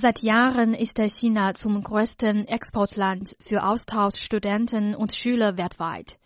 Seit 0.00 0.22
Jahren 0.22 0.74
ist 0.74 1.00
China 1.00 1.54
zum 1.54 1.82
größten 1.82 2.46
Exportland 2.46 3.34
für 3.40 3.64
Austauschstudenten 3.64 4.94
und 4.94 5.12
Schüler 5.12 5.56
weltweit. 5.56 6.20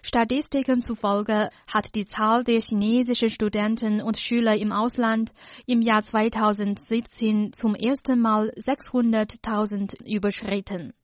Statistiken 0.00 0.80
zufolge 0.80 1.50
hat 1.70 1.94
die 1.94 2.06
Zahl 2.06 2.42
der 2.42 2.62
chinesischen 2.62 3.28
Studenten 3.28 4.00
und 4.00 4.16
Schüler 4.16 4.56
im 4.56 4.72
Ausland 4.72 5.34
im 5.66 5.82
Jahr 5.82 6.02
2017 6.02 7.52
zum 7.52 7.74
ersten 7.74 8.18
Mal 8.18 8.48
600.000 8.56 10.06
überschritten. 10.06 10.94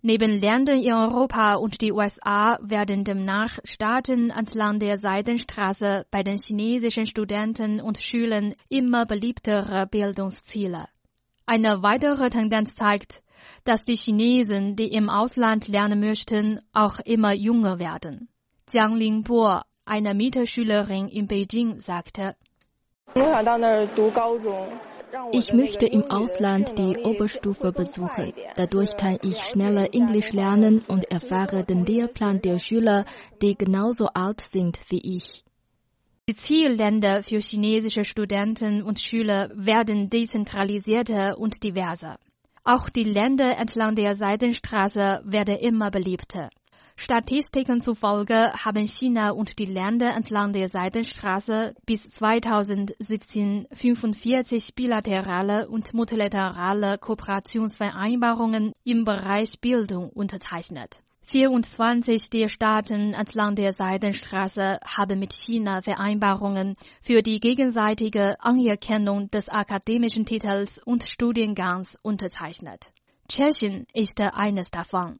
Neben 0.00 0.40
Ländern 0.40 0.78
in 0.78 0.94
Europa 0.94 1.56
und 1.56 1.82
die 1.82 1.92
USA 1.92 2.58
werden 2.62 3.04
demnach 3.04 3.58
Staaten 3.64 4.30
entlang 4.30 4.78
der 4.78 4.96
Seidenstraße 4.96 6.06
bei 6.10 6.22
den 6.22 6.38
chinesischen 6.38 7.04
Studenten 7.04 7.82
und 7.82 8.00
Schülern 8.00 8.54
immer 8.70 9.04
beliebtere 9.04 9.86
Bildungsziele. 9.86 10.86
Eine 11.48 11.80
weitere 11.82 12.28
Tendenz 12.28 12.74
zeigt, 12.74 13.22
dass 13.62 13.84
die 13.84 13.94
Chinesen, 13.94 14.74
die 14.74 14.88
im 14.88 15.08
Ausland 15.08 15.68
lernen 15.68 16.00
möchten, 16.00 16.60
auch 16.72 16.98
immer 16.98 17.32
jünger 17.32 17.78
werden. 17.78 18.28
Jiang 18.72 18.96
Lingbo, 18.96 19.60
eine 19.84 20.14
Mieterschülerin 20.14 21.06
in 21.06 21.28
Beijing, 21.28 21.80
sagte, 21.80 22.34
ich 25.30 25.52
möchte 25.52 25.86
im 25.86 26.10
Ausland 26.10 26.76
die 26.78 26.98
Oberstufe 26.98 27.70
besuchen. 27.70 28.32
Dadurch 28.56 28.96
kann 28.96 29.18
ich 29.22 29.38
schneller 29.38 29.94
Englisch 29.94 30.32
lernen 30.32 30.84
und 30.88 31.04
erfahre 31.12 31.62
den 31.62 31.84
Lehrplan 31.84 32.42
der 32.42 32.58
Schüler, 32.58 33.04
die 33.40 33.56
genauso 33.56 34.08
alt 34.08 34.42
sind 34.46 34.80
wie 34.90 35.16
ich. 35.16 35.44
Die 36.28 36.34
Zielländer 36.34 37.22
für 37.22 37.38
chinesische 37.38 38.04
Studenten 38.04 38.82
und 38.82 38.98
Schüler 38.98 39.48
werden 39.54 40.10
dezentralisierter 40.10 41.38
und 41.38 41.62
diverser. 41.62 42.18
Auch 42.64 42.90
die 42.90 43.04
Länder 43.04 43.56
entlang 43.56 43.94
der 43.94 44.16
Seidenstraße 44.16 45.20
werden 45.24 45.56
immer 45.58 45.92
beliebter. 45.92 46.50
Statistiken 46.96 47.80
zufolge 47.80 48.52
haben 48.54 48.88
China 48.88 49.30
und 49.30 49.60
die 49.60 49.66
Länder 49.66 50.16
entlang 50.16 50.52
der 50.52 50.68
Seidenstraße 50.68 51.74
bis 51.86 52.02
2017 52.10 53.68
45 53.70 54.74
bilaterale 54.74 55.68
und 55.68 55.94
multilaterale 55.94 56.98
Kooperationsvereinbarungen 56.98 58.72
im 58.82 59.04
Bereich 59.04 59.60
Bildung 59.60 60.10
unterzeichnet. 60.10 60.98
24 61.28 62.30
der 62.30 62.48
Staaten 62.48 63.12
entlang 63.12 63.56
der 63.56 63.72
Seidenstraße 63.72 64.78
haben 64.84 65.18
mit 65.18 65.32
China 65.34 65.82
Vereinbarungen 65.82 66.76
für 67.02 67.20
die 67.20 67.40
gegenseitige 67.40 68.36
Anerkennung 68.38 69.28
des 69.32 69.48
akademischen 69.48 70.24
Titels 70.24 70.78
und 70.78 71.02
Studiengangs 71.02 71.98
unterzeichnet. 72.00 72.92
Tschechien 73.28 73.86
ist 73.92 74.20
eines 74.20 74.70
davon. 74.70 75.18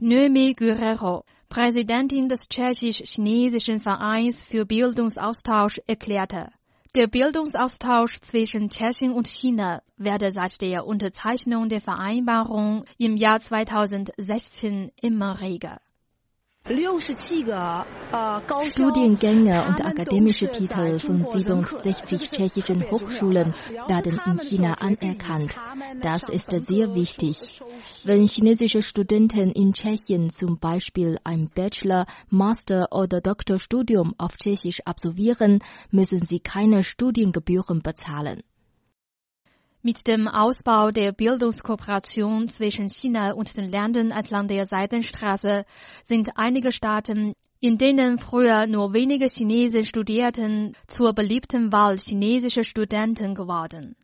Noemi 0.00 0.54
Guerrero, 0.54 1.24
Präsidentin 1.50 2.30
des 2.30 2.48
tschechisch-chinesischen 2.48 3.78
Vereins 3.78 4.42
für 4.42 4.64
Bildungsaustausch, 4.64 5.82
erklärte, 5.86 6.48
der 6.94 7.06
Bildungsaustausch 7.06 8.20
zwischen 8.20 8.68
Tschechien 8.68 9.12
und 9.12 9.26
China 9.26 9.82
werde 9.96 10.30
seit 10.30 10.60
der 10.60 10.86
Unterzeichnung 10.86 11.68
der 11.70 11.80
Vereinbarung 11.80 12.84
im 12.98 13.16
Jahr 13.16 13.40
2016 13.40 14.92
immer 15.00 15.40
reger. 15.40 15.80
Studiengänge 18.70 19.64
und 19.66 19.84
akademische 19.84 20.50
Titel 20.50 20.98
von 20.98 21.24
67 21.24 22.30
tschechischen 22.30 22.90
Hochschulen 22.90 23.54
werden 23.88 24.20
in 24.26 24.38
China 24.38 24.74
anerkannt. 24.74 25.54
Das 26.00 26.22
ist 26.24 26.50
sehr 26.50 26.94
wichtig. 26.94 27.60
Wenn 28.04 28.26
chinesische 28.26 28.82
Studenten 28.82 29.50
in 29.52 29.72
Tschechien 29.72 30.30
zum 30.30 30.58
Beispiel 30.58 31.18
ein 31.24 31.50
Bachelor-, 31.54 32.06
Master- 32.30 32.88
oder 32.92 33.20
Doktorstudium 33.20 34.14
auf 34.18 34.36
Tschechisch 34.36 34.80
absolvieren, 34.84 35.58
müssen 35.90 36.24
sie 36.24 36.40
keine 36.40 36.84
Studiengebühren 36.84 37.82
bezahlen. 37.82 38.42
Mit 39.84 40.06
dem 40.06 40.28
Ausbau 40.28 40.92
der 40.92 41.10
Bildungskooperation 41.10 42.46
zwischen 42.46 42.88
China 42.88 43.32
und 43.32 43.56
den 43.56 43.68
Ländern 43.68 44.12
entlang 44.12 44.46
der 44.46 44.64
Seidenstraße 44.64 45.64
sind 46.04 46.30
einige 46.36 46.70
Staaten, 46.70 47.34
in 47.58 47.78
denen 47.78 48.18
früher 48.18 48.68
nur 48.68 48.92
wenige 48.92 49.26
Chinesen 49.26 49.82
studierten, 49.82 50.76
zur 50.86 51.14
beliebten 51.14 51.72
Wahl 51.72 51.98
chinesischer 51.98 52.62
Studenten 52.62 53.34
geworden. 53.34 53.96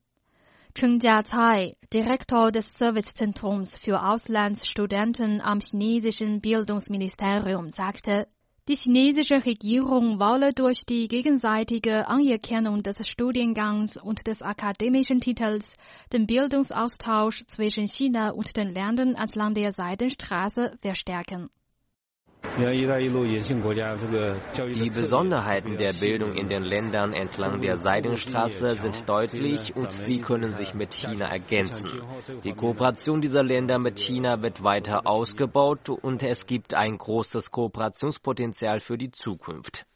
Chen 0.75 0.99
Jiacai, 0.99 1.77
Direktor 1.95 2.51
des 2.51 2.75
Servicezentrums 2.75 3.79
für 3.79 4.03
Auslandsstudenten 4.03 5.41
am 5.41 5.61
chinesischen 5.61 6.41
Bildungsministerium, 6.41 7.71
sagte, 7.71 8.27
die 8.69 8.77
chinesische 8.77 9.47
Regierung 9.47 10.21
wolle 10.21 10.53
durch 10.53 10.85
die 10.85 11.09
gegenseitige 11.09 12.07
Anerkennung 12.07 12.83
des 12.83 13.09
Studiengangs 13.09 13.97
und 13.97 14.27
des 14.27 14.43
akademischen 14.43 15.21
Titels 15.21 15.75
den 16.13 16.27
Bildungsaustausch 16.27 17.47
zwischen 17.47 17.89
China 17.89 18.31
und 18.31 18.59
den 18.59 18.75
Ländern 18.75 19.15
entlang 19.15 19.55
der 19.55 19.73
Seidenstraße 19.73 20.73
verstärken. 20.83 21.49
Die 24.75 24.91
Besonderheiten 24.91 25.77
der 25.77 25.93
Bildung 25.93 26.35
in 26.35 26.49
den 26.49 26.65
Ländern 26.65 27.13
entlang 27.13 27.61
der 27.61 27.77
Seidenstraße 27.77 28.75
sind 28.75 29.09
deutlich 29.09 29.77
und 29.77 29.93
sie 29.93 30.21
können 30.21 30.53
sich 30.53 30.75
mit 30.75 30.93
China 30.93 31.27
ergänzen. 31.31 32.03
Die 32.43 32.55
Kooperation 32.55 33.21
dieser 33.21 33.45
Länder 33.45 33.79
mit 33.79 34.01
China 34.01 34.43
wird 34.43 34.65
weiter 34.65 35.07
ausgebaut 35.07 35.89
und 35.89 36.25
es 36.25 36.47
gibt 36.47 36.75
ein 36.75 36.99
großes 36.99 37.53
Kooperationspotenzial 37.53 38.81
für 38.81 38.99
die 38.99 39.13
Zukunft. 39.13 39.88